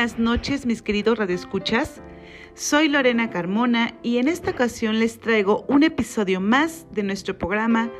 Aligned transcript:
buenas 0.00 0.18
noches, 0.18 0.64
mis 0.64 0.80
queridos 0.80 1.18
radioescuchas. 1.18 2.00
Soy 2.54 2.88
Lorena 2.88 3.28
Carmona 3.28 3.98
y 4.02 4.16
en 4.16 4.28
esta 4.28 4.52
ocasión 4.52 4.98
les 4.98 5.20
traigo 5.20 5.66
un 5.68 5.82
episodio 5.82 6.40
más 6.40 6.86
de 6.90 7.02
nuestro 7.02 7.36
programa 7.36 7.90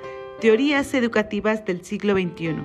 Teorías 0.41 0.95
Educativas 0.95 1.67
del 1.67 1.85
siglo 1.85 2.15
XXI. 2.15 2.65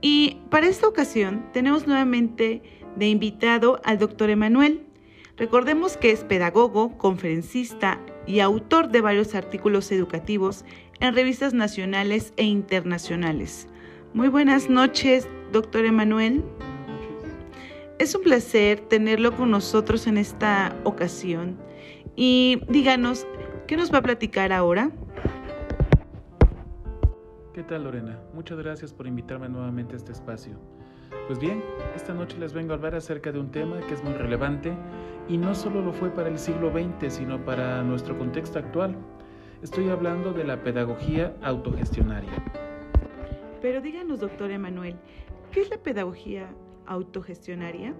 Y 0.00 0.38
para 0.48 0.68
esta 0.68 0.88
ocasión 0.88 1.44
tenemos 1.52 1.86
nuevamente 1.86 2.62
de 2.96 3.08
invitado 3.08 3.78
al 3.84 3.98
doctor 3.98 4.30
Emanuel. 4.30 4.86
Recordemos 5.36 5.98
que 5.98 6.10
es 6.10 6.24
pedagogo, 6.24 6.96
conferencista 6.96 8.00
y 8.26 8.40
autor 8.40 8.88
de 8.88 9.02
varios 9.02 9.34
artículos 9.34 9.92
educativos 9.92 10.64
en 11.00 11.14
revistas 11.14 11.52
nacionales 11.52 12.32
e 12.38 12.44
internacionales. 12.44 13.68
Muy 14.14 14.28
buenas 14.28 14.70
noches, 14.70 15.28
doctor 15.52 15.84
Emanuel. 15.84 16.42
Es 17.98 18.14
un 18.14 18.22
placer 18.22 18.80
tenerlo 18.80 19.34
con 19.34 19.50
nosotros 19.50 20.06
en 20.06 20.18
esta 20.18 20.76
ocasión. 20.84 21.56
Y 22.14 22.60
díganos, 22.68 23.26
¿qué 23.66 23.78
nos 23.78 23.90
va 23.92 23.98
a 23.98 24.02
platicar 24.02 24.52
ahora? 24.52 24.90
¿Qué 27.54 27.62
tal 27.62 27.84
Lorena? 27.84 28.20
Muchas 28.34 28.58
gracias 28.58 28.92
por 28.92 29.06
invitarme 29.06 29.48
nuevamente 29.48 29.94
a 29.94 29.96
este 29.96 30.12
espacio. 30.12 30.58
Pues 31.26 31.38
bien, 31.38 31.64
esta 31.94 32.12
noche 32.12 32.36
les 32.38 32.52
vengo 32.52 32.72
a 32.72 32.76
hablar 32.76 32.94
acerca 32.94 33.32
de 33.32 33.40
un 33.40 33.50
tema 33.50 33.80
que 33.88 33.94
es 33.94 34.04
muy 34.04 34.12
relevante 34.12 34.74
y 35.26 35.38
no 35.38 35.54
solo 35.54 35.80
lo 35.80 35.94
fue 35.94 36.10
para 36.10 36.28
el 36.28 36.38
siglo 36.38 36.70
XX, 36.70 37.10
sino 37.10 37.42
para 37.46 37.82
nuestro 37.82 38.18
contexto 38.18 38.58
actual. 38.58 38.94
Estoy 39.62 39.88
hablando 39.88 40.34
de 40.34 40.44
la 40.44 40.62
pedagogía 40.62 41.34
autogestionaria. 41.40 42.44
Pero 43.62 43.80
díganos, 43.80 44.20
doctor 44.20 44.50
Emanuel, 44.50 44.96
¿qué 45.50 45.62
es 45.62 45.70
la 45.70 45.78
pedagogía 45.78 46.46
autogestionaria? 46.86 47.94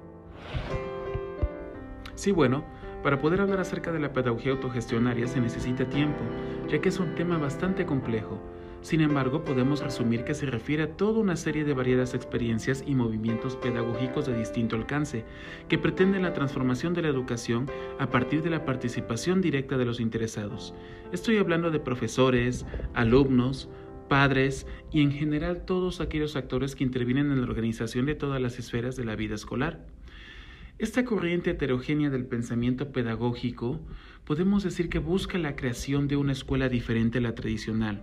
Sí, 2.15 2.33
bueno, 2.33 2.65
para 3.03 3.21
poder 3.21 3.41
hablar 3.41 3.61
acerca 3.61 3.93
de 3.93 4.01
la 4.01 4.13
pedagogía 4.13 4.53
autogestionaria 4.53 5.27
se 5.27 5.41
necesita 5.41 5.89
tiempo, 5.89 6.21
ya 6.69 6.81
que 6.81 6.89
es 6.89 6.99
un 6.99 7.15
tema 7.15 7.39
bastante 7.39 7.87
complejo. 7.87 8.41
Sin 8.87 9.01
embargo, 9.01 9.45
podemos 9.45 9.83
resumir 9.83 10.23
que 10.25 10.35
se 10.35 10.47
refiere 10.47 10.85
a 10.85 10.97
toda 10.97 11.19
una 11.19 11.35
serie 11.35 11.65
de 11.65 11.75
variadas 11.75 12.15
experiencias 12.15 12.85
y 12.87 12.95
movimientos 12.95 13.57
pedagógicos 13.57 14.27
de 14.27 14.39
distinto 14.39 14.77
alcance, 14.77 15.25
que 15.69 15.77
pretenden 15.77 16.23
la 16.23 16.35
transformación 16.35 16.95
de 16.95 17.03
la 17.03 17.09
educación 17.09 17.69
a 17.99 18.11
partir 18.11 18.43
de 18.43 18.51
la 18.51 18.65
participación 18.65 19.41
directa 19.41 19.77
de 19.77 19.87
los 19.87 19.99
interesados. 19.99 20.73
Estoy 21.11 21.39
hablando 21.39 21.71
de 21.71 21.81
profesores, 21.81 22.65
alumnos, 22.95 23.69
padres 24.09 24.67
y 24.93 25.03
en 25.03 25.13
general 25.13 25.65
todos 25.65 26.01
aquellos 26.01 26.37
actores 26.37 26.75
que 26.75 26.85
intervienen 26.85 27.31
en 27.31 27.41
la 27.41 27.47
organización 27.47 28.07
de 28.07 28.15
todas 28.15 28.41
las 28.41 28.59
esferas 28.59 28.97
de 28.97 29.05
la 29.05 29.17
vida 29.17 29.35
escolar. 29.35 29.87
Esta 30.79 31.07
corriente 31.07 31.53
heterogénea 31.53 32.11
del 32.11 32.27
pensamiento 32.27 32.93
pedagógico 32.93 33.81
podemos 34.25 34.63
decir 34.63 34.91
que 34.91 34.99
busca 34.99 35.39
la 35.39 35.57
creación 35.57 36.07
de 36.07 36.17
una 36.17 36.33
escuela 36.33 36.69
diferente 36.69 37.17
a 37.17 37.23
la 37.23 37.35
tradicional, 37.35 38.03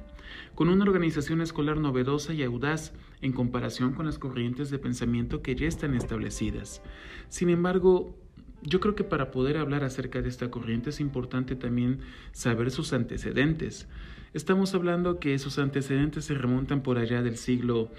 con 0.55 0.69
una 0.69 0.83
organización 0.83 1.41
escolar 1.41 1.77
novedosa 1.77 2.33
y 2.33 2.41
audaz 2.41 2.93
en 3.21 3.31
comparación 3.31 3.93
con 3.93 4.07
las 4.07 4.17
corrientes 4.17 4.71
de 4.71 4.79
pensamiento 4.79 5.43
que 5.43 5.55
ya 5.55 5.67
están 5.67 5.93
establecidas. 5.93 6.81
Sin 7.29 7.51
embargo, 7.51 8.17
yo 8.63 8.79
creo 8.79 8.95
que 8.95 9.03
para 9.03 9.31
poder 9.31 9.57
hablar 9.57 9.83
acerca 9.83 10.21
de 10.21 10.29
esta 10.29 10.49
corriente 10.49 10.89
es 10.89 10.99
importante 10.99 11.55
también 11.55 11.99
saber 12.31 12.71
sus 12.71 12.93
antecedentes. 12.93 13.87
Estamos 14.33 14.73
hablando 14.73 15.19
que 15.19 15.37
sus 15.37 15.59
antecedentes 15.59 16.25
se 16.25 16.33
remontan 16.33 16.81
por 16.81 16.97
allá 16.97 17.21
del 17.21 17.37
siglo 17.37 17.91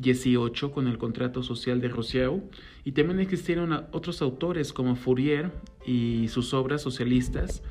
XVIII 0.00 0.70
con 0.72 0.88
el 0.88 0.98
contrato 0.98 1.42
social 1.42 1.80
de 1.80 1.88
Rousseau 1.88 2.42
y 2.84 2.92
también 2.92 3.20
existieron 3.20 3.72
otros 3.92 4.20
autores 4.22 4.72
como 4.72 4.96
Fourier 4.96 5.52
y 5.86 6.28
sus 6.28 6.52
obras 6.54 6.82
socialistas 6.82 7.62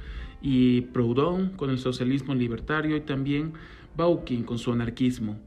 y 0.42 0.82
Proudhon 0.82 1.50
con 1.50 1.70
el 1.70 1.80
socialismo 1.80 2.36
libertario 2.36 2.96
y 2.96 3.02
también 3.02 3.54
Baukin 3.98 4.44
con 4.44 4.60
su 4.60 4.72
anarquismo. 4.72 5.40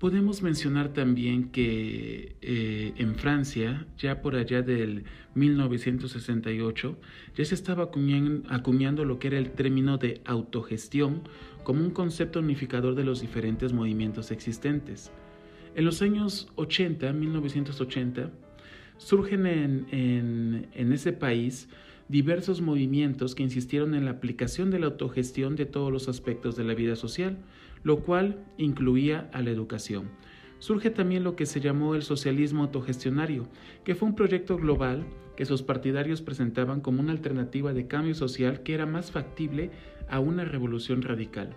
Podemos 0.00 0.40
mencionar 0.40 0.94
también 0.94 1.50
que 1.50 2.34
eh, 2.40 2.94
en 2.96 3.16
Francia, 3.16 3.86
ya 3.98 4.22
por 4.22 4.34
allá 4.34 4.62
del 4.62 5.04
1968, 5.34 6.96
ya 7.36 7.44
se 7.44 7.54
estaba 7.54 7.90
acuñando 8.48 9.04
lo 9.04 9.18
que 9.18 9.28
era 9.28 9.36
el 9.36 9.50
término 9.50 9.98
de 9.98 10.22
autogestión 10.24 11.20
como 11.64 11.84
un 11.84 11.90
concepto 11.90 12.38
unificador 12.38 12.94
de 12.94 13.04
los 13.04 13.20
diferentes 13.20 13.74
movimientos 13.74 14.30
existentes. 14.30 15.12
En 15.74 15.84
los 15.84 16.00
años 16.00 16.48
80, 16.54 17.12
1980, 17.12 18.30
surgen 18.96 19.44
en, 19.44 20.66
en 20.72 20.92
ese 20.94 21.12
país 21.12 21.68
diversos 22.08 22.62
movimientos 22.62 23.34
que 23.34 23.42
insistieron 23.42 23.94
en 23.94 24.06
la 24.06 24.12
aplicación 24.12 24.70
de 24.70 24.78
la 24.78 24.86
autogestión 24.86 25.56
de 25.56 25.66
todos 25.66 25.92
los 25.92 26.08
aspectos 26.08 26.56
de 26.56 26.64
la 26.64 26.72
vida 26.72 26.96
social, 26.96 27.36
lo 27.82 28.00
cual 28.00 28.44
incluía 28.56 29.30
a 29.32 29.42
la 29.42 29.50
educación. 29.50 30.10
Surge 30.58 30.90
también 30.90 31.24
lo 31.24 31.36
que 31.36 31.46
se 31.46 31.60
llamó 31.60 31.94
el 31.94 32.02
socialismo 32.02 32.64
autogestionario, 32.64 33.48
que 33.82 33.94
fue 33.94 34.08
un 34.08 34.14
proyecto 34.14 34.56
global 34.58 35.06
que 35.36 35.46
sus 35.46 35.62
partidarios 35.62 36.20
presentaban 36.20 36.82
como 36.82 37.00
una 37.00 37.12
alternativa 37.12 37.72
de 37.72 37.86
cambio 37.86 38.14
social 38.14 38.62
que 38.62 38.74
era 38.74 38.84
más 38.84 39.10
factible 39.10 39.70
a 40.08 40.20
una 40.20 40.44
revolución 40.44 41.00
radical. 41.00 41.56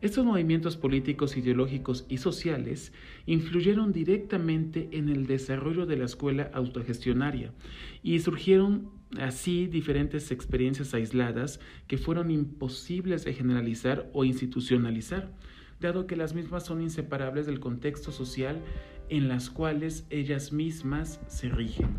Estos 0.00 0.24
movimientos 0.24 0.78
políticos, 0.78 1.36
ideológicos 1.36 2.06
y 2.08 2.16
sociales 2.16 2.94
influyeron 3.26 3.92
directamente 3.92 4.88
en 4.92 5.10
el 5.10 5.26
desarrollo 5.26 5.84
de 5.84 5.98
la 5.98 6.06
escuela 6.06 6.50
autogestionaria 6.54 7.52
y 8.02 8.18
surgieron 8.20 8.88
así 9.18 9.66
diferentes 9.66 10.30
experiencias 10.30 10.94
aisladas 10.94 11.60
que 11.86 11.98
fueron 11.98 12.30
imposibles 12.30 13.24
de 13.24 13.34
generalizar 13.34 14.08
o 14.14 14.24
institucionalizar, 14.24 15.34
dado 15.80 16.06
que 16.06 16.16
las 16.16 16.34
mismas 16.34 16.64
son 16.64 16.80
inseparables 16.80 17.44
del 17.44 17.60
contexto 17.60 18.10
social 18.10 18.62
en 19.10 19.28
las 19.28 19.50
cuales 19.50 20.06
ellas 20.08 20.50
mismas 20.50 21.20
se 21.26 21.50
rigen. 21.50 21.98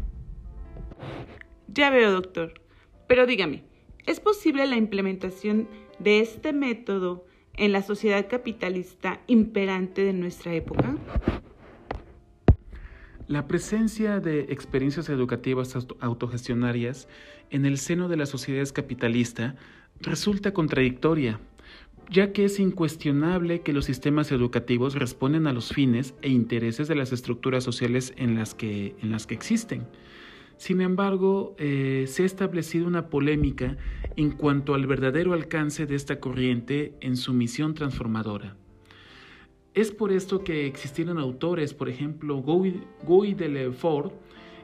Ya 1.67 1.91
veo, 1.91 2.11
doctor. 2.11 2.61
Pero 3.07 3.27
dígame, 3.27 3.63
¿es 4.07 4.19
posible 4.19 4.65
la 4.65 4.77
implementación 4.77 5.67
de 5.99 6.21
este 6.21 6.51
método 6.51 7.27
en 7.55 7.71
la 7.71 7.81
sociedad 7.81 8.27
capitalista 8.29 9.21
imperante 9.27 10.03
de 10.03 10.13
nuestra 10.13 10.53
época? 10.53 10.95
La 13.27 13.47
presencia 13.47 14.19
de 14.19 14.41
experiencias 14.49 15.07
educativas 15.07 15.77
autogestionarias 16.01 17.07
en 17.49 17.65
el 17.65 17.77
seno 17.77 18.09
de 18.09 18.17
las 18.17 18.29
sociedades 18.29 18.73
capitalista 18.73 19.55
resulta 20.01 20.53
contradictoria, 20.53 21.39
ya 22.09 22.33
que 22.33 22.43
es 22.43 22.59
incuestionable 22.59 23.61
que 23.61 23.71
los 23.71 23.85
sistemas 23.85 24.33
educativos 24.33 24.95
responden 24.95 25.47
a 25.47 25.53
los 25.53 25.69
fines 25.69 26.13
e 26.21 26.29
intereses 26.29 26.89
de 26.89 26.95
las 26.95 27.13
estructuras 27.13 27.63
sociales 27.63 28.13
en 28.17 28.35
las 28.35 28.53
que, 28.53 28.95
existen. 29.29 29.87
Sin 30.57 30.81
embargo, 30.81 31.55
eh, 31.57 32.05
se 32.07 32.23
ha 32.23 32.25
establecido 32.25 32.85
una 32.85 33.07
polémica 33.07 33.77
en 34.15 34.31
cuanto 34.31 34.73
al 34.73 34.87
verdadero 34.87 35.33
alcance 35.33 35.85
de 35.85 35.95
esta 35.95 36.19
corriente 36.19 36.95
en 37.01 37.17
su 37.17 37.33
misión 37.33 37.73
transformadora. 37.73 38.55
Es 39.73 39.91
por 39.91 40.11
esto 40.11 40.43
que 40.43 40.67
existieron 40.67 41.17
autores, 41.17 41.73
por 41.73 41.87
ejemplo, 41.87 42.37
Guy, 42.37 42.83
Guy 43.03 43.33
Delefort 43.33 44.13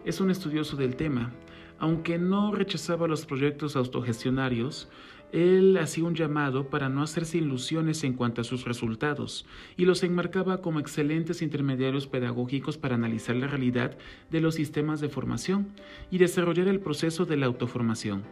es 0.04 0.20
un 0.20 0.32
estudioso 0.32 0.76
del 0.76 0.96
tema. 0.96 1.34
Aunque 1.80 2.18
no 2.18 2.52
rechazaba 2.52 3.08
los 3.08 3.26
proyectos 3.26 3.76
autogestionarios, 3.76 4.90
él 5.32 5.78
hacía 5.78 6.06
un 6.06 6.16
llamado 6.16 6.70
para 6.70 6.90
no 6.90 7.02
hacerse 7.04 7.38
ilusiones 7.38 8.04
en 8.04 8.14
cuanto 8.14 8.42
a 8.42 8.46
sus 8.46 8.64
resultados 8.64 9.46
y 9.76 9.86
los 9.86 10.04
enmarcaba 10.04 10.62
como 10.62 10.80
excelentes 10.80 11.42
intermediarios 11.42 12.08
pedagógicos 12.08 12.78
para 12.78 12.96
analizar 12.96 13.36
la 13.36 13.48
realidad 13.48 13.98
de 14.32 14.42
los 14.42 14.56
sistemas 14.56 15.02
de 15.02 15.10
formación 15.10 15.68
y 16.10 16.18
desarrollar 16.18 16.70
el 16.70 16.80
proceso 16.80 17.26
de 17.26 17.38
la 17.38 17.46
autoformación. 17.46 18.24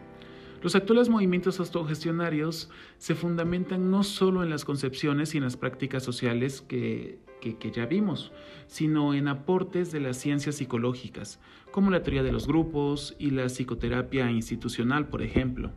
Los 0.62 0.74
actuales 0.74 1.08
movimientos 1.08 1.60
autogestionarios 1.60 2.70
se 2.98 3.14
fundamentan 3.14 3.90
no 3.90 4.02
solo 4.02 4.42
en 4.42 4.50
las 4.50 4.64
concepciones 4.64 5.34
y 5.34 5.38
en 5.38 5.44
las 5.44 5.56
prácticas 5.56 6.02
sociales 6.02 6.62
que, 6.62 7.18
que, 7.40 7.70
ya 7.70 7.86
vimos, 7.86 8.32
sino 8.66 9.14
en 9.14 9.28
aportes 9.28 9.92
de 9.92 10.00
las 10.00 10.16
ciencias 10.16 10.56
psicológicas, 10.56 11.40
como 11.70 11.90
la 11.90 12.02
teoría 12.02 12.22
de 12.22 12.32
los 12.32 12.46
grupos 12.46 13.14
y 13.18 13.30
la 13.30 13.46
psicoterapia 13.46 14.30
institucional, 14.30 15.08
por 15.08 15.22
ejemplo. 15.22 15.70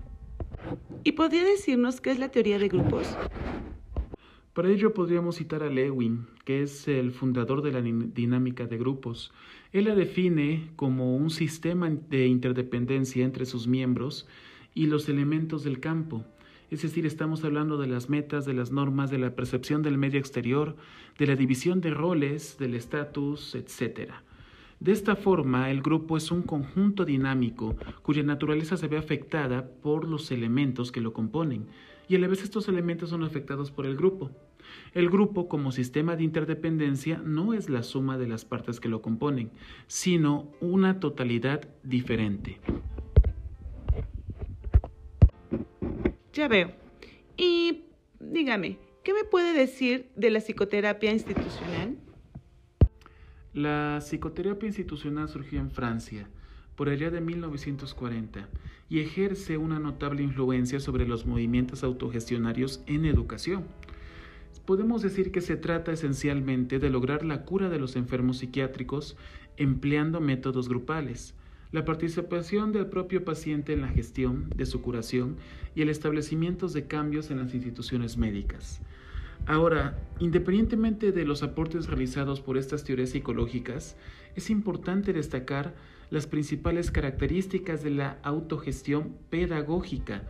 ¿Y 1.03 1.11
podría 1.11 1.43
decirnos 1.43 2.01
qué 2.01 2.11
es 2.11 2.19
la 2.19 2.29
teoría 2.29 2.57
de 2.57 2.69
grupos? 2.69 3.15
Para 4.53 4.69
ello 4.69 4.93
podríamos 4.93 5.37
citar 5.37 5.63
a 5.63 5.69
Lewin, 5.69 6.25
que 6.43 6.63
es 6.63 6.87
el 6.87 7.11
fundador 7.11 7.61
de 7.61 7.71
la 7.71 7.81
dinámica 7.81 8.65
de 8.65 8.77
grupos. 8.77 9.31
Él 9.71 9.85
la 9.85 9.95
define 9.95 10.71
como 10.75 11.15
un 11.15 11.29
sistema 11.29 11.89
de 11.89 12.27
interdependencia 12.27 13.23
entre 13.23 13.45
sus 13.45 13.67
miembros 13.67 14.27
y 14.73 14.87
los 14.87 15.09
elementos 15.09 15.63
del 15.63 15.79
campo. 15.79 16.25
Es 16.71 16.83
decir, 16.83 17.05
estamos 17.05 17.43
hablando 17.43 17.77
de 17.77 17.87
las 17.87 18.09
metas, 18.09 18.45
de 18.45 18.53
las 18.53 18.71
normas, 18.71 19.09
de 19.09 19.17
la 19.17 19.35
percepción 19.35 19.81
del 19.81 19.97
medio 19.97 20.19
exterior, 20.19 20.75
de 21.17 21.27
la 21.27 21.35
división 21.35 21.81
de 21.81 21.91
roles, 21.91 22.57
del 22.59 22.75
estatus, 22.75 23.55
etc. 23.55 24.11
De 24.79 24.91
esta 24.91 25.15
forma, 25.15 25.71
el 25.71 25.81
grupo 25.81 26.15
es 26.15 26.31
un 26.31 26.43
conjunto 26.43 27.05
dinámico 27.05 27.75
cuya 28.03 28.23
naturaleza 28.23 28.77
se 28.77 28.87
ve 28.87 28.97
afectada 28.97 29.67
por 29.67 30.07
los 30.07 30.31
elementos 30.31 30.91
que 30.91 31.01
lo 31.01 31.11
componen, 31.11 31.65
y 32.07 32.15
a 32.15 32.19
la 32.19 32.27
vez 32.27 32.43
estos 32.43 32.67
elementos 32.67 33.09
son 33.09 33.23
afectados 33.23 33.71
por 33.71 33.85
el 33.85 33.97
grupo. 33.97 34.31
El 34.93 35.09
grupo 35.09 35.49
como 35.49 35.71
sistema 35.71 36.15
de 36.15 36.23
interdependencia 36.23 37.21
no 37.23 37.53
es 37.53 37.69
la 37.69 37.83
suma 37.83 38.17
de 38.17 38.27
las 38.27 38.45
partes 38.45 38.79
que 38.79 38.89
lo 38.89 39.01
componen, 39.01 39.51
sino 39.87 40.51
una 40.61 40.99
totalidad 40.99 41.67
diferente. 41.83 42.59
Ya 46.39 46.47
veo. 46.47 46.71
Y 47.35 47.83
dígame, 48.21 48.77
¿qué 49.03 49.13
me 49.13 49.25
puede 49.25 49.51
decir 49.51 50.09
de 50.15 50.29
la 50.29 50.39
psicoterapia 50.39 51.11
institucional? 51.11 51.97
La 53.51 53.97
psicoterapia 53.99 54.67
institucional 54.67 55.27
surgió 55.27 55.59
en 55.59 55.69
Francia 55.69 56.29
por 56.77 56.87
allá 56.87 57.11
de 57.11 57.19
1940 57.19 58.47
y 58.87 59.01
ejerce 59.01 59.57
una 59.57 59.79
notable 59.79 60.23
influencia 60.23 60.79
sobre 60.79 61.05
los 61.05 61.25
movimientos 61.25 61.83
autogestionarios 61.83 62.83
en 62.85 63.03
educación. 63.03 63.65
Podemos 64.65 65.01
decir 65.01 65.33
que 65.33 65.41
se 65.41 65.57
trata 65.57 65.91
esencialmente 65.91 66.79
de 66.79 66.89
lograr 66.89 67.25
la 67.25 67.43
cura 67.43 67.67
de 67.67 67.79
los 67.79 67.97
enfermos 67.97 68.37
psiquiátricos 68.37 69.17
empleando 69.57 70.21
métodos 70.21 70.69
grupales, 70.69 71.35
la 71.71 71.85
participación 71.85 72.71
del 72.71 72.87
propio 72.87 73.23
paciente 73.23 73.73
en 73.73 73.81
la 73.81 73.89
gestión 73.89 74.49
de 74.55 74.65
su 74.65 74.81
curación 74.81 75.37
y 75.75 75.81
el 75.83 75.89
establecimiento 75.89 76.67
de 76.67 76.87
cambios 76.87 77.29
en 77.29 77.37
las 77.37 77.53
instituciones 77.53 78.17
médicas. 78.17 78.81
Ahora, 79.45 79.97
independientemente 80.19 81.11
de 81.11 81.25
los 81.25 81.43
aportes 81.43 81.87
realizados 81.87 82.41
por 82.41 82.57
estas 82.57 82.83
teorías 82.83 83.11
psicológicas, 83.11 83.95
es 84.35 84.49
importante 84.49 85.13
destacar 85.13 85.75
las 86.09 86.27
principales 86.27 86.91
características 86.91 87.83
de 87.83 87.91
la 87.91 88.19
autogestión 88.23 89.15
pedagógica 89.29 90.23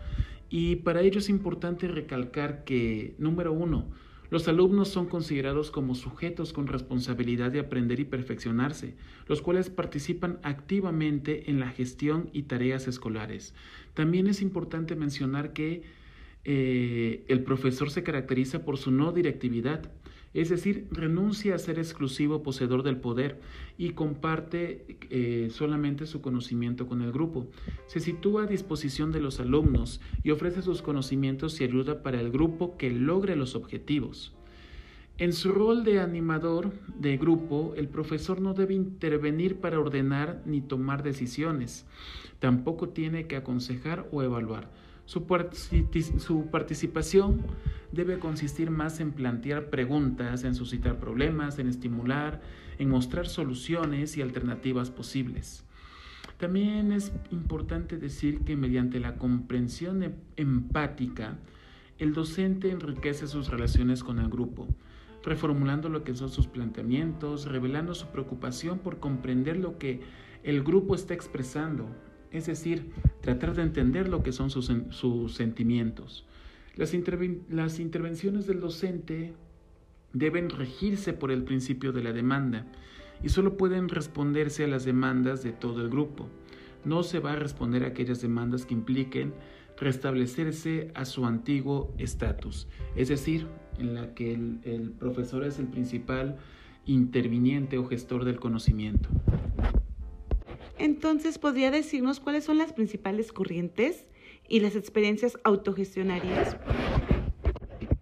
y 0.50 0.78
para 0.78 1.02
ello 1.02 1.20
es 1.20 1.30
importante 1.30 1.88
recalcar 1.88 2.64
que, 2.64 3.16
número 3.18 3.54
uno, 3.54 3.88
los 4.30 4.48
alumnos 4.48 4.90
son 4.90 5.08
considerados 5.08 5.72
como 5.72 5.96
sujetos 5.96 6.54
con 6.54 6.68
responsabilidad 6.68 7.52
de 7.52 7.60
aprender 7.60 8.00
y 8.00 8.06
perfeccionarse, 8.06 8.96
los 9.28 9.42
cuales 9.42 9.70
participan 9.70 10.40
activamente 10.44 11.50
en 11.50 11.60
la 11.60 11.70
gestión 11.70 12.30
y 12.32 12.44
tareas 12.44 12.88
escolares. 12.88 13.54
También 13.94 14.28
es 14.28 14.42
importante 14.42 14.96
mencionar 14.96 15.54
que 15.54 15.84
eh, 16.46 17.26
el 17.28 17.44
profesor 17.44 17.90
se 17.90 18.04
caracteriza 18.04 18.64
por 18.64 18.78
su 18.78 18.92
no 18.92 19.12
directividad, 19.12 19.92
es 20.34 20.50
decir, 20.50 20.88
renuncia 20.92 21.56
a 21.56 21.60
ser 21.60 21.80
exclusivo 21.80 22.44
poseedor 22.44 22.84
del 22.84 22.98
poder 22.98 23.40
y 23.78 23.92
comparte 23.92 24.86
eh, 25.10 25.50
solamente 25.52 26.06
su 26.06 26.22
conocimiento 26.22 26.88
con 26.88 27.02
el 27.02 27.12
grupo. 27.12 27.48
Se 27.88 28.00
sitúa 28.00 28.44
a 28.44 28.48
disposición 28.48 29.12
de 29.12 29.22
los 29.22 29.40
alumnos 29.40 30.02
y 30.24 30.32
ofrece 30.32 30.62
sus 30.62 30.82
conocimientos 30.82 31.60
y 31.60 31.64
ayuda 31.64 32.04
para 32.04 32.20
el 32.20 32.32
grupo 32.32 32.78
que 32.78 32.92
logre 32.92 33.36
los 33.36 33.56
objetivos. 33.56 34.34
En 35.18 35.34
su 35.34 35.52
rol 35.52 35.84
de 35.84 36.00
animador 36.00 36.72
de 36.98 37.18
grupo, 37.18 37.74
el 37.76 37.90
profesor 37.90 38.40
no 38.40 38.54
debe 38.54 38.74
intervenir 38.74 39.58
para 39.58 39.80
ordenar 39.80 40.42
ni 40.46 40.62
tomar 40.62 41.04
decisiones. 41.04 41.86
Tampoco 42.40 42.90
tiene 42.90 43.28
que 43.28 43.36
aconsejar 43.36 44.08
o 44.12 44.24
evaluar 44.24 44.70
su, 45.10 45.26
participación 46.52 47.42
debe 47.92 48.20
consistir 48.20 48.70
más 48.70 49.00
en 49.00 49.12
plantear 49.12 49.72
preguntas, 49.72 50.44
en 50.44 50.54
suscitar 50.54 51.00
problemas, 51.00 51.58
en 51.58 51.68
estimular, 51.68 52.42
en 52.78 52.90
mostrar 52.90 53.28
soluciones 53.28 54.18
y 54.18 54.22
alternativas 54.22 54.92
posibles. 54.92 55.66
También 56.38 56.92
es 56.92 57.12
importante 57.32 57.98
decir 57.98 58.42
que 58.42 58.56
mediante 58.56 59.00
la 59.00 59.16
comprensión 59.16 60.04
em-, 60.04 60.14
empática, 60.36 61.40
el 61.98 62.14
docente 62.14 62.70
enriquece 62.70 63.26
sus 63.26 63.50
relaciones 63.50 64.04
con 64.04 64.20
el 64.20 64.30
grupo, 64.30 64.68
reformulando 65.24 65.90
lo 65.90 66.04
que 66.04 66.16
son 66.16 66.30
sus 66.30 66.46
planteamientos, 66.46 67.46
revelando 67.46 67.96
su 67.96 68.06
preocupación 68.10 68.78
por 68.78 69.00
comprender 69.00 69.58
lo 69.58 69.80
que 69.80 70.02
el 70.44 70.64
grupo 70.64 70.94
está 70.94 71.16
expresando, 71.16 71.90
es 72.32 72.46
decir, 72.46 72.92
tratar 73.22 73.56
de 73.56 73.64
entender 73.64 74.08
lo 74.08 74.24
que 74.24 74.32
son 74.32 74.50
sus, 74.50 75.36
sentimientos. 75.36 76.26
Las, 76.76 76.94
intervenciones 76.94 78.48
del 78.48 78.60
docente 78.60 79.34
deben 80.14 80.50
regirse 80.50 81.14
por 81.14 81.32
el 81.32 81.44
principio 81.44 81.92
de 81.92 82.04
la 82.04 82.14
demanda 82.14 82.66
y 83.24 83.30
solo 83.30 83.58
pueden 83.58 83.90
responderse 83.90 84.64
a 84.64 84.68
las 84.68 84.86
demandas 84.86 85.44
de 85.44 85.52
todo 85.52 85.82
el 85.82 85.90
grupo. 85.90 86.30
No 86.86 87.04
se 87.04 87.20
va 87.20 87.34
a 87.34 87.36
responder 87.36 87.84
a 87.84 87.88
aquellas 87.88 88.22
demandas 88.22 88.66
que 88.66 88.74
impliquen 88.74 89.34
restablecerse 89.78 90.92
a 90.94 91.06
su 91.06 91.26
antiguo 91.26 91.94
estatus, 91.98 92.68
es 92.96 93.10
decir, 93.10 93.48
en 93.78 93.94
la 93.94 94.14
que 94.14 94.34
el 94.34 94.94
profesor 94.98 95.44
es 95.46 95.58
el 95.60 95.68
principal 95.68 96.38
interviniente 96.86 97.78
o 97.78 97.86
gestor 97.86 98.26
del 98.26 98.40
conocimiento. 98.40 99.10
Entonces, 100.80 101.38
¿podría 101.38 101.72
decirnos 101.72 102.22
cuáles 102.22 102.46
son 102.46 102.58
las 102.58 102.72
principales 102.72 103.34
corrientes 103.34 104.06
y 104.48 104.62
las 104.62 104.78
experiencias 104.78 105.38
autogestionarias? 105.44 106.56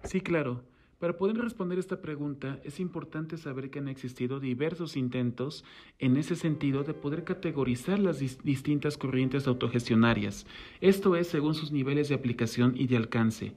Sí, 0.04 0.22
claro. 0.22 0.64
Para 1.00 1.18
poder 1.18 1.38
responder 1.38 1.78
esta 1.78 2.02
pregunta 2.02 2.60
es 2.64 2.80
importante 2.80 3.38
saber 3.38 3.70
que 3.70 3.80
han 3.80 3.88
existido 3.88 4.40
diversos 4.40 4.96
intentos 4.96 5.64
en 6.00 6.18
ese 6.18 6.36
sentido 6.36 6.84
de 6.84 6.96
poder 6.96 7.24
categorizar 7.24 8.00
las 8.00 8.20
distintas 8.20 8.98
corrientes 8.98 9.48
autogestionarias, 9.48 10.48
esto 10.82 11.16
es 11.16 11.28
según 11.28 11.54
sus 11.54 11.72
niveles 11.72 12.10
de 12.10 12.16
aplicación 12.16 12.74
y 12.76 12.88
de 12.88 12.98
alcance 12.98 13.54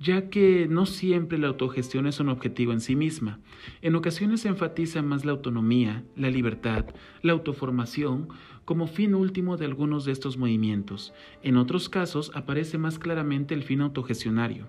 ya 0.00 0.30
que 0.30 0.66
no 0.66 0.86
siempre 0.86 1.38
la 1.38 1.48
autogestión 1.48 2.06
es 2.06 2.20
un 2.20 2.30
objetivo 2.30 2.72
en 2.72 2.80
sí 2.80 2.96
misma. 2.96 3.38
En 3.82 3.94
ocasiones 3.94 4.40
se 4.40 4.48
enfatiza 4.48 5.02
más 5.02 5.26
la 5.26 5.32
autonomía, 5.32 6.04
la 6.16 6.30
libertad, 6.30 6.86
la 7.20 7.32
autoformación 7.32 8.28
como 8.64 8.86
fin 8.86 9.14
último 9.14 9.58
de 9.58 9.66
algunos 9.66 10.06
de 10.06 10.12
estos 10.12 10.38
movimientos. 10.38 11.12
En 11.42 11.58
otros 11.58 11.88
casos 11.88 12.32
aparece 12.34 12.78
más 12.78 12.98
claramente 12.98 13.52
el 13.52 13.62
fin 13.62 13.82
autogestionario. 13.82 14.68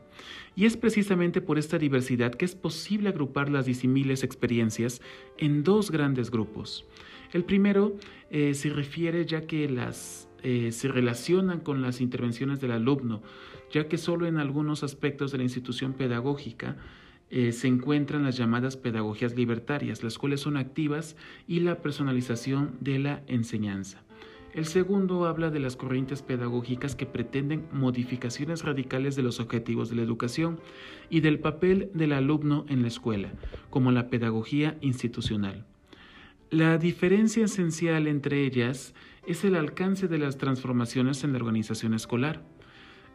Y 0.55 0.65
es 0.65 0.75
precisamente 0.75 1.39
por 1.39 1.57
esta 1.57 1.77
diversidad 1.77 2.33
que 2.33 2.45
es 2.45 2.55
posible 2.55 3.09
agrupar 3.09 3.49
las 3.49 3.65
disimiles 3.65 4.23
experiencias 4.23 5.01
en 5.37 5.63
dos 5.63 5.91
grandes 5.91 6.29
grupos. 6.29 6.85
El 7.31 7.45
primero 7.45 7.95
eh, 8.29 8.53
se 8.53 8.69
refiere 8.69 9.25
ya 9.25 9.47
que 9.47 9.69
las 9.69 10.27
eh, 10.43 10.71
se 10.71 10.87
relacionan 10.87 11.59
con 11.59 11.81
las 11.81 12.01
intervenciones 12.01 12.59
del 12.59 12.71
alumno, 12.71 13.21
ya 13.71 13.87
que 13.87 13.97
solo 13.97 14.25
en 14.27 14.37
algunos 14.37 14.83
aspectos 14.83 15.31
de 15.31 15.37
la 15.37 15.43
institución 15.43 15.93
pedagógica 15.93 16.77
eh, 17.29 17.53
se 17.53 17.67
encuentran 17.67 18.23
las 18.23 18.35
llamadas 18.35 18.75
pedagogías 18.75 19.35
libertarias, 19.35 20.03
las 20.03 20.17
cuales 20.17 20.41
son 20.41 20.57
activas, 20.57 21.15
y 21.47 21.61
la 21.61 21.81
personalización 21.81 22.75
de 22.81 22.99
la 22.99 23.23
enseñanza. 23.27 24.03
El 24.53 24.65
segundo 24.65 25.25
habla 25.25 25.49
de 25.49 25.61
las 25.61 25.77
corrientes 25.77 26.21
pedagógicas 26.21 26.95
que 26.95 27.05
pretenden 27.05 27.67
modificaciones 27.71 28.63
radicales 28.63 29.15
de 29.15 29.23
los 29.23 29.39
objetivos 29.39 29.89
de 29.89 29.95
la 29.95 30.01
educación 30.01 30.59
y 31.09 31.21
del 31.21 31.39
papel 31.39 31.89
del 31.93 32.11
alumno 32.11 32.65
en 32.67 32.81
la 32.81 32.89
escuela, 32.89 33.31
como 33.69 33.93
la 33.93 34.09
pedagogía 34.09 34.77
institucional. 34.81 35.65
La 36.51 36.77
diferencia 36.77 37.45
esencial 37.45 38.07
entre 38.07 38.45
ellas 38.45 38.93
es 39.25 39.45
el 39.45 39.55
alcance 39.55 40.09
de 40.09 40.17
las 40.17 40.37
transformaciones 40.37 41.23
en 41.23 41.31
la 41.31 41.37
organización 41.37 41.93
escolar. 41.93 42.43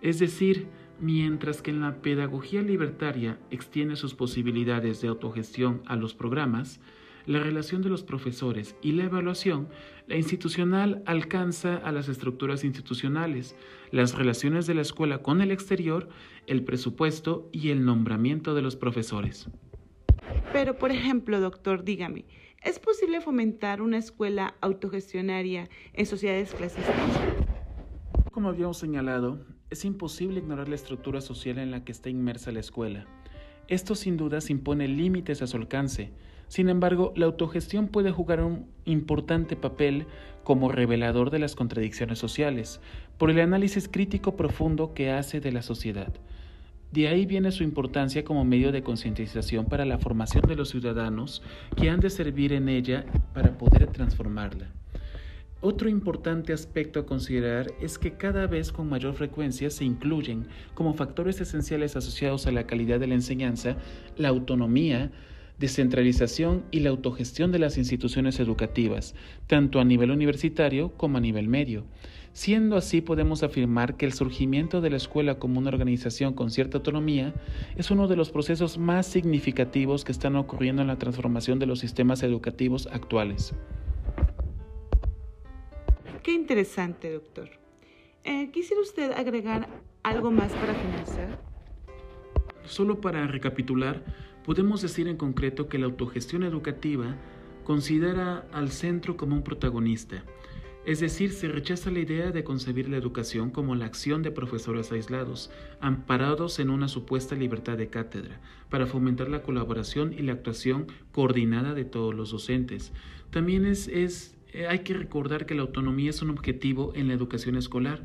Es 0.00 0.19
decir, 0.19 0.69
mientras 1.00 1.61
que 1.61 1.71
en 1.71 1.83
la 1.83 2.00
pedagogía 2.00 2.62
libertaria 2.62 3.38
extiende 3.50 3.97
sus 3.97 4.14
posibilidades 4.14 5.02
de 5.02 5.09
autogestión 5.09 5.83
a 5.85 5.97
los 5.97 6.14
programas, 6.14 6.81
la 7.26 7.40
relación 7.40 7.83
de 7.83 7.90
los 7.90 8.05
profesores 8.05 8.75
y 8.81 8.93
la 8.93 9.05
evaluación, 9.05 9.69
la 10.07 10.16
institucional 10.16 11.02
alcanza 11.05 11.76
a 11.76 11.93
las 11.93 12.09
estructuras 12.09 12.64
institucionales, 12.64 13.55
las 13.90 14.14
relaciones 14.14 14.66
de 14.66 14.73
la 14.73 14.81
escuela 14.81 15.19
con 15.19 15.43
el 15.43 15.50
exterior, 15.50 16.09
el 16.47 16.64
presupuesto 16.64 17.50
y 17.52 17.69
el 17.69 17.85
nombramiento 17.85 18.55
de 18.55 18.62
los 18.62 18.76
profesores. 18.76 19.50
Pero, 20.55 20.78
por 20.78 20.90
ejemplo, 20.90 21.38
doctor, 21.38 21.85
dígame, 21.85 22.25
¿es 22.66 22.80
posible 22.80 23.20
fomentar 23.20 23.80
una 23.80 23.96
escuela 23.96 24.56
autogestionaria 24.61 25.68
en 25.92 26.04
sociedades 26.04 26.52
clasistas? 26.52 26.94
Como 28.32 28.49
habíamos 28.49 28.78
señalado, 28.78 29.38
es 29.70 29.85
imposible 29.85 30.40
ignorar 30.40 30.68
la 30.68 30.75
estructura 30.75 31.20
social 31.20 31.58
en 31.58 31.70
la 31.70 31.85
que 31.85 31.92
está 31.92 32.11
inmersa 32.11 32.50
la 32.50 32.61
escuela. 32.61 33.06
Esto 33.68 33.94
sin 33.94 34.16
dudas 34.16 34.50
impone 34.50 34.88
límites 34.88 35.42
a 35.42 35.46
su 35.46 35.56
alcance. 35.56 36.11
Sin 36.49 36.68
embargo, 36.68 37.12
la 37.16 37.26
autogestión 37.26 37.87
puede 37.87 38.11
jugar 38.11 38.42
un 38.42 38.68
importante 38.85 39.54
papel 39.54 40.06
como 40.42 40.70
revelador 40.70 41.30
de 41.30 41.38
las 41.38 41.54
contradicciones 41.54 42.18
sociales, 42.18 42.80
por 43.16 43.30
el 43.30 43.38
análisis 43.40 43.88
crítico 43.88 44.37
profundo 44.37 44.92
que 44.92 45.11
hace 45.11 45.40
de 45.40 45.52
la 45.52 45.62
sociedad. 45.62 46.12
De 46.93 47.09
ahí 47.09 47.26
viene 47.26 47.52
su 47.52 47.62
importancia 47.62 48.25
como 48.25 48.45
medio 48.45 48.73
de 48.73 48.83
concientización 48.83 49.66
para 49.66 49.85
la 49.85 49.99
formación 49.99 50.45
de 50.47 50.57
los 50.57 50.71
ciudadanos 50.71 51.43
que 51.76 51.90
han 51.90 52.00
de 52.00 52.11
servir 52.11 52.52
en 52.52 52.69
ella 52.69 53.05
para 53.35 53.59
poder 53.59 53.87
transformarla. 53.88 54.71
Otro 55.61 55.88
importante 55.88 56.52
aspecto 56.52 57.00
a 57.00 57.07
considerar 57.07 57.73
es 57.81 57.99
que 57.99 58.12
cada 58.12 58.47
vez 58.47 58.71
con 58.71 58.88
mayor 58.88 59.14
frecuencia 59.14 59.71
se 59.71 59.85
incluyen 59.85 60.47
como 60.75 60.95
factores 60.95 61.40
esenciales 61.40 61.97
asociados 61.97 62.47
a 62.47 62.52
la 62.52 62.66
calidad 62.66 63.00
de 63.00 63.07
la 63.07 63.14
enseñanza 63.14 63.76
la 64.16 64.28
autonomía, 64.28 65.11
descentralización 65.59 66.64
y 66.71 66.81
la 66.81 66.90
autogestión 66.90 67.52
de 67.52 67.59
las 67.59 67.78
instituciones 67.78 68.38
educativas, 68.38 69.14
tanto 69.47 69.81
a 69.81 69.85
nivel 69.85 70.11
universitario 70.11 70.93
como 70.93 71.19
a 71.19 71.21
nivel 71.21 71.49
medio. 71.49 71.85
Siendo 72.37 72.76
así, 72.76 73.00
podemos 73.00 73.43
afirmar 73.43 73.97
que 73.97 74.05
el 74.05 74.12
surgimiento 74.12 74.83
de 74.83 74.90
la 74.90 74.99
escuela 74.99 75.38
como 75.38 75.59
una 75.59 75.71
organización 75.71 76.35
con 76.35 76.50
cierta 76.50 76.76
autonomía 76.76 77.33
es 77.76 77.90
uno 77.90 78.09
de 78.09 78.16
los 78.16 78.31
procesos 78.31 78.76
más 78.76 79.07
significativos 79.07 80.05
que 80.05 80.12
están 80.12 80.37
ocurriendo 80.37 80.83
en 80.83 80.88
la 80.88 80.99
transformación 80.99 81.59
de 81.59 81.64
los 81.64 81.78
sistemas 81.78 82.23
educativos 82.23 82.88
actuales. 82.93 83.55
Qué 86.23 86.33
interesante, 86.33 87.11
doctor. 87.11 87.49
Eh, 88.23 88.50
¿Quisiera 88.52 88.83
usted 88.83 89.12
agregar 89.12 89.66
algo 90.02 90.31
más 90.31 90.52
para 90.52 90.75
finalizar? 90.75 91.40
Solo 92.66 93.00
para 93.00 93.26
recapitular, 93.28 94.05
podemos 94.45 94.83
decir 94.83 95.09
en 95.09 95.16
concreto 95.16 95.71
que 95.71 95.78
la 95.78 95.87
autogestión 95.87 96.43
educativa 96.43 97.16
considera 97.64 98.47
al 98.52 98.73
centro 98.73 99.16
como 99.16 99.35
un 99.37 99.43
protagonista, 99.43 100.23
es 100.87 101.00
decir, 101.00 101.33
se 101.33 101.49
rechaza 101.49 101.90
la 101.90 101.99
idea 101.99 102.31
de 102.31 102.45
concebir 102.45 102.88
la 102.88 102.97
educación 102.97 103.50
como 103.50 103.75
la 103.75 103.87
acción 103.87 104.23
de 104.23 104.31
profesores 104.31 104.93
aislados, 104.93 105.50
amparados 105.81 106.61
en 106.61 106.71
una 106.71 106.87
supuesta 106.87 107.35
libertad 107.35 107.76
de 107.76 107.88
cátedra, 107.88 108.40
para 108.71 108.87
fomentar 108.87 109.28
la 109.28 109.43
colaboración 109.43 110.12
y 110.12 110.23
la 110.23 110.33
actuación 110.33 110.87
coordinada 111.11 111.75
de 111.75 111.85
todos 111.85 112.14
los 112.14 112.31
docentes. 112.31 112.93
También 113.31 113.66
es, 113.66 113.88
es 113.88 114.37
hay 114.69 114.78
que 114.81 114.95
recordar 114.95 115.45
que 115.45 115.57
la 115.57 115.62
autonomía 115.62 116.11
es 116.11 116.23
un 116.23 116.31
objetivo 116.31 116.93
en 116.95 117.09
la 117.09 117.14
educación 117.14 117.57
escolar, 117.57 118.05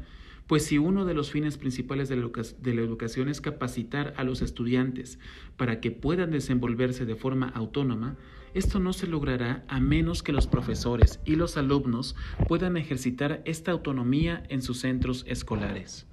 pues 0.51 0.65
si 0.65 0.77
uno 0.77 1.05
de 1.05 1.13
los 1.13 1.31
fines 1.31 1.57
principales 1.57 2.09
de 2.09 2.17
la, 2.17 2.81
educación 2.81 3.29
es 3.29 3.39
capacitar 3.39 4.13
a 4.17 4.25
los 4.25 4.41
estudiantes 4.41 5.17
para 5.55 5.79
que 5.79 5.91
puedan 5.91 6.29
desenvolverse 6.31 7.05
de 7.05 7.15
forma 7.15 7.47
autónoma, 7.55 8.17
esto 8.53 8.81
no 8.81 8.91
se 8.91 9.07
logrará 9.07 9.63
a 9.69 9.79
menos 9.79 10.23
que 10.23 10.33
los 10.33 10.47
profesores 10.47 11.21
y 11.23 11.37
los 11.37 11.55
alumnos 11.55 12.17
puedan 12.49 12.75
ejercitar 12.75 13.41
esta 13.45 13.71
autonomía 13.71 14.43
en 14.49 14.61
sus 14.61 14.81
centros 14.81 15.23
escolares. 15.25 16.05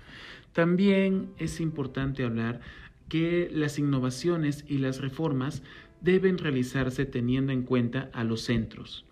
También 0.53 1.33
es 1.39 1.59
importante 1.59 2.23
hablar 2.23 2.61
que 3.09 3.51
las 3.53 3.77
innovaciones 3.81 4.65
y 4.69 4.79
las 4.79 5.01
reformas 5.01 5.65
deben 6.01 6.39
realizarse 6.39 7.07
teniendo 7.07 7.51
en 7.51 7.65
cuenta 7.65 8.09
a 8.13 8.23
los 8.23 8.43
centros. 8.43 9.05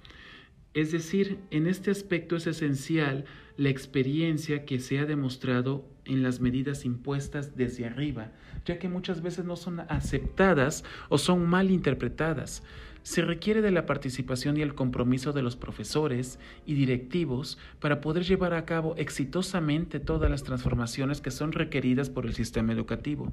Es 0.73 0.93
decir, 0.93 1.39
en 1.51 1.67
este 1.67 1.91
aspecto 1.91 2.37
es 2.37 2.47
esencial 2.47 3.25
la 3.57 3.71
experiencia 3.71 4.65
que 4.65 4.79
se 4.81 4.99
ha 4.99 5.07
demostrado 5.07 5.85
en 6.05 6.23
las 6.23 6.41
medidas 6.41 6.85
impuestas 6.85 7.57
desde 7.57 7.87
arriba, 7.87 8.33
ya 8.65 8.79
que 8.79 8.89
muchas 8.89 9.23
veces 9.23 9.45
no 9.45 9.57
son 9.57 9.81
aceptadas 9.81 10.85
o 11.09 11.19
son 11.19 11.47
mal 11.47 11.71
interpretadas. 11.71 12.63
Se 13.03 13.23
requiere 13.23 13.63
de 13.63 13.71
la 13.71 13.87
participación 13.87 14.57
y 14.57 14.63
el 14.63 14.75
compromiso 14.75 15.33
de 15.33 15.43
los 15.43 15.55
profesores 15.55 16.41
y 16.67 16.75
directivos 16.75 17.57
para 17.79 18.01
poder 18.01 18.25
llevar 18.25 18.53
a 18.53 18.65
cabo 18.65 18.95
exitosamente 18.97 20.01
todas 20.01 20.29
las 20.29 20.43
transformaciones 20.43 21.21
que 21.21 21.31
son 21.31 21.53
requeridas 21.53 22.11
por 22.11 22.27
el 22.27 22.35
sistema 22.35 22.73
educativo. 22.73 23.33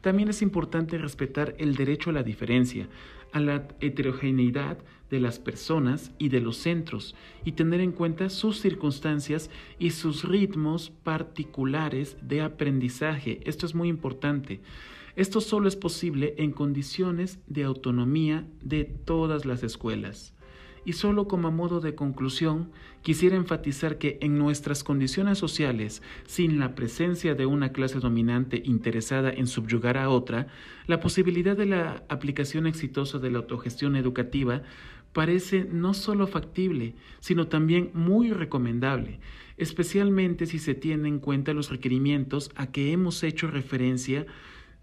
También 0.00 0.28
es 0.28 0.40
importante 0.40 0.96
respetar 0.96 1.54
el 1.58 1.74
derecho 1.74 2.10
a 2.10 2.14
la 2.14 2.22
diferencia, 2.22 2.88
a 3.32 3.40
la 3.40 3.68
heterogeneidad 3.80 4.78
de 5.10 5.20
las 5.20 5.38
personas 5.38 6.12
y 6.18 6.28
de 6.28 6.40
los 6.40 6.56
centros 6.56 7.14
y 7.44 7.52
tener 7.52 7.80
en 7.80 7.92
cuenta 7.92 8.30
sus 8.30 8.60
circunstancias 8.60 9.50
y 9.78 9.90
sus 9.90 10.24
ritmos 10.24 10.90
particulares 10.90 12.16
de 12.22 12.40
aprendizaje. 12.40 13.40
Esto 13.44 13.66
es 13.66 13.74
muy 13.74 13.88
importante. 13.88 14.60
Esto 15.16 15.40
solo 15.40 15.68
es 15.68 15.76
posible 15.76 16.34
en 16.38 16.52
condiciones 16.52 17.40
de 17.46 17.64
autonomía 17.64 18.46
de 18.62 18.84
todas 18.84 19.44
las 19.44 19.62
escuelas. 19.62 20.32
Y 20.84 20.94
solo 20.94 21.28
como 21.28 21.50
modo 21.50 21.80
de 21.80 21.94
conclusión, 21.94 22.70
quisiera 23.02 23.36
enfatizar 23.36 23.98
que 23.98 24.18
en 24.20 24.38
nuestras 24.38 24.82
condiciones 24.82 25.38
sociales, 25.38 26.02
sin 26.26 26.58
la 26.58 26.74
presencia 26.74 27.34
de 27.34 27.46
una 27.46 27.72
clase 27.72 28.00
dominante 28.00 28.62
interesada 28.64 29.30
en 29.30 29.46
subyugar 29.46 29.98
a 29.98 30.08
otra, 30.08 30.46
la 30.86 31.00
posibilidad 31.00 31.56
de 31.56 31.66
la 31.66 32.04
aplicación 32.08 32.66
exitosa 32.66 33.18
de 33.18 33.30
la 33.30 33.38
autogestión 33.38 33.96
educativa 33.96 34.62
parece 35.12 35.66
no 35.70 35.94
solo 35.94 36.26
factible, 36.26 36.94
sino 37.20 37.48
también 37.48 37.90
muy 37.94 38.30
recomendable, 38.30 39.20
especialmente 39.56 40.46
si 40.46 40.58
se 40.58 40.74
tienen 40.74 41.06
en 41.06 41.18
cuenta 41.18 41.52
los 41.52 41.70
requerimientos 41.70 42.50
a 42.54 42.68
que 42.68 42.92
hemos 42.92 43.22
hecho 43.22 43.48
referencia 43.48 44.26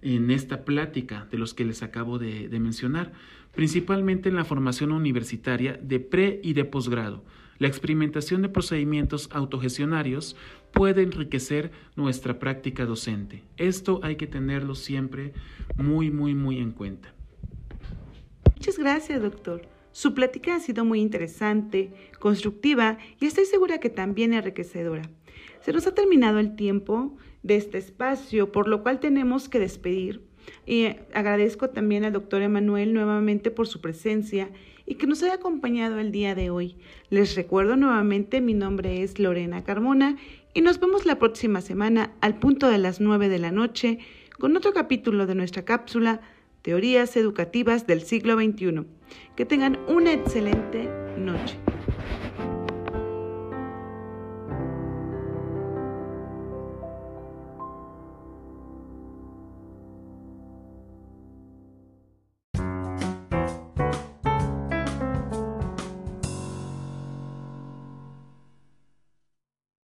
en 0.02 0.30
esta 0.30 0.64
plática 0.64 1.28
de 1.32 1.38
los 1.38 1.54
que 1.54 1.66
les 1.66 1.82
acabo 1.82 2.20
de, 2.20 2.50
mencionar, 2.60 3.14
principalmente 3.58 4.30
en 4.30 4.36
la 4.36 4.46
formación 4.46 4.92
universitaria 4.92 5.80
de 5.82 6.00
pre 6.00 6.40
y 6.44 6.54
de 6.54 6.64
posgrado. 6.64 7.24
La 7.58 7.68
experimentación 7.68 8.44
de 8.44 8.50
procedimientos 8.50 9.30
autogestionarios 9.32 10.36
puede 10.72 11.02
enriquecer 11.02 11.72
nuestra 11.96 12.38
práctica 12.38 12.86
docente. 12.86 13.44
Esto 13.58 14.00
hay 14.04 14.16
que 14.16 14.28
tenerlo 14.28 14.76
siempre 14.76 15.34
muy, 15.76 16.12
muy, 16.12 16.36
muy 16.36 16.60
en 16.60 16.72
cuenta. 16.72 17.16
Muchas 18.56 18.78
gracias, 18.78 19.24
doctor. 19.24 19.64
Su 19.92 20.14
plática 20.14 20.54
ha 20.54 20.60
sido 20.60 20.86
muy 20.86 21.02
interesante, 21.02 21.92
constructiva 22.20 23.00
y 23.20 23.26
estoy 23.26 23.46
segura 23.46 23.80
que 23.80 23.90
también 23.90 24.36
enriquecedora. 24.36 25.10
Se 25.62 25.74
nos 25.74 25.88
ha 25.88 25.96
terminado 25.96 26.38
el 26.38 26.56
tiempo 26.56 27.18
de 27.42 27.56
este 27.56 27.80
espacio, 27.80 28.52
por 28.52 28.68
lo 28.68 28.84
cual 28.84 29.00
tenemos 29.00 29.50
que 29.50 29.58
despedir. 29.58 30.28
Y 30.66 30.88
agradezco 31.14 31.70
también 31.70 32.06
al 32.06 32.14
doctor 32.14 32.42
Emanuel 32.42 32.94
nuevamente 32.94 33.52
por 33.52 33.68
su 33.68 33.82
presencia 33.82 34.50
y 34.86 34.96
que 34.96 35.08
nos 35.08 35.22
haya 35.22 35.36
acompañado 35.36 36.00
el 36.00 36.12
día 36.12 36.34
de 36.34 36.50
hoy. 36.50 36.78
Les 37.10 37.36
recuerdo 37.36 37.76
nuevamente, 37.76 38.42
mi 38.42 38.54
nombre 38.54 39.04
es 39.04 39.20
Lorena 39.20 39.64
Carmona 39.64 40.18
y 40.54 40.62
nos 40.62 40.80
vemos 40.80 41.06
la 41.06 41.20
próxima 41.20 41.62
semana 41.62 42.14
al 42.22 42.40
punto 42.40 42.70
de 42.70 42.78
las 42.78 43.02
9 43.02 43.30
de 43.30 43.40
la 43.40 43.52
noche 43.52 44.00
con 44.40 44.56
otro 44.56 44.74
capítulo 44.74 45.26
de 45.26 45.36
nuestra 45.36 45.66
cápsula 45.66 46.22
Teorías 46.62 47.16
Educativas 47.18 47.86
del 47.88 48.02
siglo 48.02 48.36
XXI. 48.36 48.86
Que 49.36 49.46
tengan 49.46 49.78
una 49.88 50.14
excelente 50.14 50.90
noche. 51.18 51.58